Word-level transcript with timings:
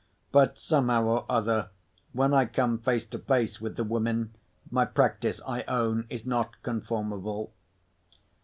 But 0.31 0.57
somehow 0.57 1.03
or 1.03 1.25
other, 1.29 1.69
when 2.11 2.33
I 2.33 2.45
come 2.47 2.79
face 2.79 3.05
to 3.05 3.19
face 3.19 3.61
with 3.61 3.75
the 3.75 3.83
women, 3.83 4.33
my 4.71 4.83
practice 4.83 5.39
(I 5.47 5.61
own) 5.67 6.07
is 6.09 6.25
not 6.25 6.59
conformable. 6.63 7.53